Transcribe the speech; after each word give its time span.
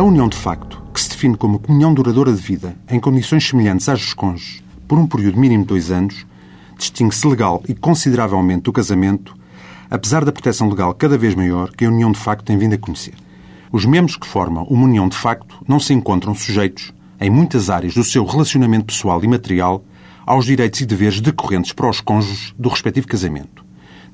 união 0.00 0.26
de 0.26 0.36
facto, 0.36 0.82
que 0.94 1.00
se 1.00 1.10
define 1.10 1.36
como 1.36 1.58
comunhão 1.58 1.92
duradoura 1.92 2.32
de 2.32 2.40
vida 2.40 2.74
em 2.88 2.98
condições 2.98 3.46
semelhantes 3.46 3.90
às 3.90 4.00
dos 4.00 4.14
cônjuges 4.14 4.62
por 4.88 4.98
um 4.98 5.06
período 5.06 5.38
mínimo 5.38 5.64
de 5.64 5.68
dois 5.68 5.90
anos, 5.90 6.26
distingue-se 6.78 7.26
legal 7.26 7.62
e 7.68 7.74
consideravelmente 7.74 8.62
do 8.62 8.72
casamento, 8.72 9.34
apesar 9.90 10.24
da 10.24 10.32
proteção 10.32 10.68
legal 10.68 10.94
cada 10.94 11.18
vez 11.18 11.34
maior 11.34 11.70
que 11.70 11.84
a 11.84 11.88
união 11.88 12.10
de 12.10 12.18
facto 12.18 12.44
tem 12.44 12.56
vindo 12.56 12.74
a 12.74 12.78
conhecer. 12.78 13.14
Os 13.70 13.84
membros 13.84 14.16
que 14.16 14.26
formam 14.26 14.64
uma 14.64 14.84
união 14.84 15.08
de 15.08 15.16
facto 15.16 15.56
não 15.68 15.78
se 15.78 15.92
encontram 15.92 16.34
sujeitos, 16.34 16.92
em 17.20 17.30
muitas 17.30 17.70
áreas 17.70 17.94
do 17.94 18.02
seu 18.02 18.24
relacionamento 18.24 18.86
pessoal 18.86 19.22
e 19.22 19.28
material, 19.28 19.84
aos 20.26 20.46
direitos 20.46 20.80
e 20.80 20.86
deveres 20.86 21.20
decorrentes 21.20 21.72
para 21.72 21.88
os 21.88 22.00
cônjuges 22.00 22.54
do 22.58 22.68
respectivo 22.68 23.06
casamento. 23.06 23.64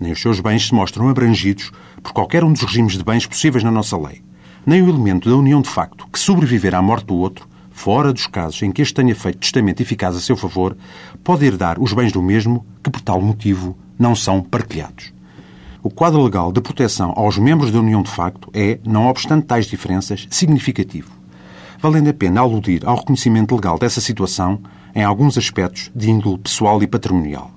Nem 0.00 0.12
os 0.12 0.20
seus 0.20 0.40
bens 0.40 0.66
se 0.66 0.74
mostram 0.74 1.08
abrangidos 1.08 1.70
por 2.02 2.12
qualquer 2.12 2.44
um 2.44 2.52
dos 2.52 2.62
regimes 2.62 2.98
de 2.98 3.04
bens 3.04 3.26
possíveis 3.26 3.64
na 3.64 3.70
nossa 3.70 3.96
lei. 3.96 4.22
Nem 4.66 4.82
o 4.82 4.88
elemento 4.88 5.30
da 5.30 5.36
união 5.36 5.62
de 5.62 5.68
facto, 5.68 6.08
que 6.12 6.18
sobreviver 6.18 6.74
à 6.74 6.82
morte 6.82 7.06
do 7.06 7.14
outro, 7.14 7.46
fora 7.70 8.12
dos 8.12 8.26
casos 8.26 8.60
em 8.62 8.72
que 8.72 8.82
este 8.82 8.94
tenha 8.94 9.14
feito 9.14 9.38
testamento 9.38 9.80
eficaz 9.80 10.16
a 10.16 10.20
seu 10.20 10.36
favor, 10.36 10.76
pode 11.22 11.46
herdar 11.46 11.80
os 11.80 11.92
bens 11.92 12.10
do 12.10 12.20
mesmo 12.20 12.66
que, 12.82 12.90
por 12.90 13.00
tal 13.00 13.22
motivo, 13.22 13.78
não 13.96 14.16
são 14.16 14.42
partilhados. 14.42 15.12
O 15.84 15.88
quadro 15.88 16.20
legal 16.20 16.50
de 16.50 16.60
proteção 16.60 17.12
aos 17.14 17.38
membros 17.38 17.70
da 17.70 17.78
união 17.78 18.02
de 18.02 18.10
facto 18.10 18.50
é, 18.52 18.80
não 18.84 19.06
obstante 19.06 19.46
tais 19.46 19.66
diferenças, 19.66 20.26
significativo. 20.28 21.12
Valendo 21.78 22.10
a 22.10 22.12
pena 22.12 22.40
aludir 22.40 22.84
ao 22.84 22.96
reconhecimento 22.96 23.54
legal 23.54 23.78
dessa 23.78 24.00
situação 24.00 24.58
em 24.96 25.04
alguns 25.04 25.38
aspectos 25.38 25.92
de 25.94 26.10
índole 26.10 26.38
pessoal 26.38 26.82
e 26.82 26.88
patrimonial. 26.88 27.52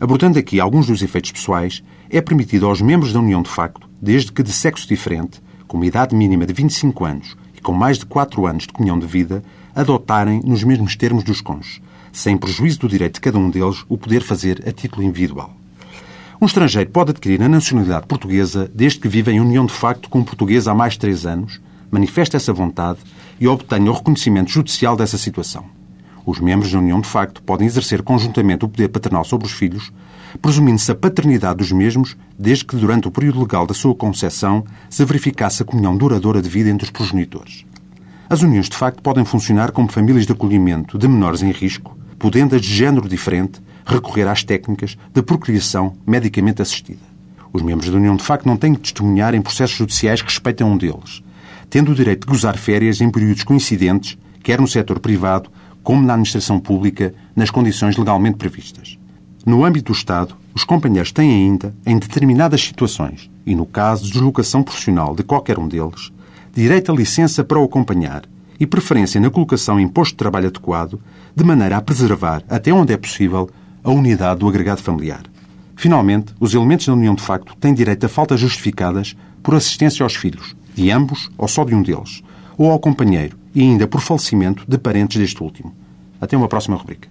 Abordando 0.00 0.38
aqui 0.38 0.58
alguns 0.58 0.86
dos 0.86 1.02
efeitos 1.02 1.32
pessoais, 1.32 1.82
é 2.08 2.22
permitido 2.22 2.66
aos 2.66 2.80
membros 2.80 3.12
da 3.12 3.20
união 3.20 3.42
de 3.42 3.50
facto, 3.50 3.86
desde 4.00 4.32
que 4.32 4.42
de 4.42 4.52
sexo 4.52 4.88
diferente, 4.88 5.42
com 5.74 5.78
uma 5.78 5.86
idade 5.86 6.14
mínima 6.14 6.46
de 6.46 6.52
25 6.52 7.04
anos 7.04 7.36
e 7.52 7.60
com 7.60 7.72
mais 7.72 7.98
de 7.98 8.06
4 8.06 8.46
anos 8.46 8.62
de 8.62 8.72
comunhão 8.72 8.96
de 8.96 9.08
vida, 9.08 9.42
adotarem 9.74 10.40
nos 10.44 10.62
mesmos 10.62 10.94
termos 10.94 11.24
dos 11.24 11.40
cônjuges, 11.40 11.80
sem 12.12 12.36
prejuízo 12.36 12.78
do 12.78 12.88
direito 12.88 13.14
de 13.14 13.20
cada 13.20 13.38
um 13.38 13.50
deles 13.50 13.84
o 13.88 13.98
poder 13.98 14.20
fazer 14.20 14.62
a 14.68 14.70
título 14.70 15.02
individual. 15.02 15.52
Um 16.40 16.46
estrangeiro 16.46 16.90
pode 16.90 17.10
adquirir 17.10 17.42
a 17.42 17.48
nacionalidade 17.48 18.06
portuguesa 18.06 18.70
desde 18.72 19.00
que 19.00 19.08
vive 19.08 19.32
em 19.32 19.40
união 19.40 19.66
de 19.66 19.72
facto 19.72 20.08
com 20.08 20.20
um 20.20 20.24
português 20.24 20.68
há 20.68 20.74
mais 20.76 20.92
de 20.92 21.00
3 21.00 21.26
anos, 21.26 21.60
manifesta 21.90 22.36
essa 22.36 22.52
vontade 22.52 23.00
e 23.40 23.48
obtenha 23.48 23.90
o 23.90 23.94
reconhecimento 23.94 24.52
judicial 24.52 24.96
dessa 24.96 25.18
situação. 25.18 25.64
Os 26.26 26.40
membros 26.40 26.72
da 26.72 26.78
união 26.78 27.00
de 27.00 27.08
facto 27.08 27.42
podem 27.42 27.66
exercer 27.66 28.02
conjuntamente 28.02 28.64
o 28.64 28.68
poder 28.68 28.88
paternal 28.88 29.24
sobre 29.24 29.46
os 29.46 29.52
filhos, 29.52 29.92
presumindo-se 30.40 30.90
a 30.90 30.94
paternidade 30.94 31.58
dos 31.58 31.70
mesmos, 31.70 32.16
desde 32.38 32.64
que 32.64 32.76
durante 32.76 33.06
o 33.06 33.10
período 33.10 33.40
legal 33.40 33.66
da 33.66 33.74
sua 33.74 33.94
concepção 33.94 34.64
se 34.88 35.04
verificasse 35.04 35.62
a 35.62 35.66
comunhão 35.66 35.96
duradoura 35.96 36.40
de 36.40 36.48
vida 36.48 36.70
entre 36.70 36.84
os 36.84 36.90
progenitores. 36.90 37.66
As 38.28 38.40
uniões 38.40 38.68
de 38.68 38.76
facto 38.76 39.02
podem 39.02 39.24
funcionar 39.24 39.70
como 39.70 39.92
famílias 39.92 40.26
de 40.26 40.32
acolhimento 40.32 40.96
de 40.96 41.06
menores 41.06 41.42
em 41.42 41.52
risco, 41.52 41.96
podendo 42.18 42.56
as 42.56 42.62
de 42.62 42.74
género 42.74 43.06
diferente 43.06 43.60
recorrer 43.84 44.26
às 44.26 44.42
técnicas 44.42 44.96
de 45.12 45.22
procriação 45.22 45.94
medicamente 46.06 46.62
assistida. 46.62 47.14
Os 47.52 47.62
membros 47.62 47.90
da 47.90 47.98
união 47.98 48.16
de 48.16 48.24
facto 48.24 48.46
não 48.46 48.56
têm 48.56 48.74
que 48.74 48.80
testemunhar 48.80 49.34
em 49.34 49.42
processos 49.42 49.76
judiciais 49.76 50.22
que 50.22 50.28
respeitem 50.28 50.66
um 50.66 50.76
deles, 50.76 51.22
tendo 51.68 51.92
o 51.92 51.94
direito 51.94 52.26
de 52.26 52.32
gozar 52.32 52.56
férias 52.56 53.00
em 53.00 53.10
períodos 53.10 53.44
coincidentes, 53.44 54.16
quer 54.42 54.60
no 54.60 54.66
setor 54.66 54.98
privado, 54.98 55.50
como 55.84 56.02
na 56.02 56.14
administração 56.14 56.58
pública, 56.58 57.14
nas 57.36 57.50
condições 57.50 57.96
legalmente 57.96 58.38
previstas. 58.38 58.98
No 59.46 59.64
âmbito 59.64 59.92
do 59.92 59.96
Estado, 59.96 60.34
os 60.54 60.64
companheiros 60.64 61.12
têm 61.12 61.30
ainda, 61.30 61.74
em 61.84 61.98
determinadas 61.98 62.62
situações, 62.62 63.30
e 63.44 63.54
no 63.54 63.66
caso 63.66 64.04
de 64.04 64.12
deslocação 64.12 64.62
profissional 64.62 65.14
de 65.14 65.22
qualquer 65.22 65.58
um 65.58 65.68
deles, 65.68 66.10
direito 66.54 66.90
a 66.90 66.94
licença 66.94 67.44
para 67.44 67.58
o 67.58 67.64
acompanhar 67.64 68.24
e 68.58 68.66
preferência 68.66 69.20
na 69.20 69.30
colocação 69.30 69.78
em 69.78 69.86
posto 69.86 70.12
de 70.12 70.18
trabalho 70.18 70.48
adequado, 70.48 71.00
de 71.36 71.44
maneira 71.44 71.76
a 71.76 71.82
preservar, 71.82 72.42
até 72.48 72.72
onde 72.72 72.92
é 72.92 72.96
possível, 72.96 73.50
a 73.82 73.90
unidade 73.90 74.40
do 74.40 74.48
agregado 74.48 74.80
familiar. 74.80 75.24
Finalmente, 75.76 76.32
os 76.40 76.54
elementos 76.54 76.86
da 76.86 76.94
união 76.94 77.14
de 77.14 77.22
facto 77.22 77.54
têm 77.56 77.74
direito 77.74 78.06
a 78.06 78.08
faltas 78.08 78.40
justificadas 78.40 79.14
por 79.42 79.54
assistência 79.54 80.02
aos 80.02 80.14
filhos, 80.14 80.56
de 80.74 80.90
ambos 80.90 81.30
ou 81.36 81.46
só 81.46 81.64
de 81.64 81.74
um 81.74 81.82
deles, 81.82 82.22
ou 82.56 82.70
ao 82.70 82.78
companheiro, 82.78 83.36
e 83.54 83.60
ainda 83.60 83.86
por 83.86 84.00
falecimento 84.00 84.64
de 84.66 84.78
parentes 84.78 85.18
deste 85.18 85.42
último. 85.42 85.74
Até 86.24 86.36
uma 86.36 86.48
próxima 86.48 86.76
rubrica. 86.76 87.08